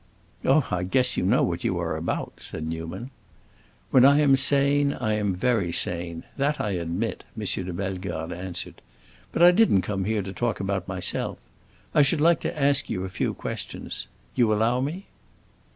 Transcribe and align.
"Oh, 0.45 0.67
I 0.71 0.81
guess 0.81 1.15
you 1.15 1.23
know 1.23 1.43
what 1.43 1.63
you 1.63 1.77
are 1.77 1.95
about," 1.95 2.33
said 2.41 2.65
Newman. 2.65 3.11
"When 3.91 4.03
I 4.03 4.19
am 4.19 4.35
sane, 4.35 4.93
I 4.95 5.13
am 5.13 5.35
very 5.35 5.71
sane; 5.71 6.23
that 6.37 6.59
I 6.59 6.71
admit," 6.71 7.23
M. 7.37 7.43
de 7.45 7.71
Bellegarde 7.71 8.33
answered. 8.35 8.81
"But 9.31 9.43
I 9.43 9.51
didn't 9.51 9.83
come 9.83 10.05
here 10.05 10.23
to 10.23 10.33
talk 10.33 10.59
about 10.59 10.87
myself. 10.87 11.37
I 11.93 12.01
should 12.01 12.19
like 12.19 12.39
to 12.39 12.59
ask 12.59 12.89
you 12.89 13.03
a 13.03 13.09
few 13.09 13.35
questions. 13.35 14.07
You 14.33 14.51
allow 14.51 14.79
me?" 14.81 15.05